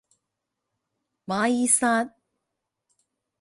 [1.25, 2.15] 马尔萨。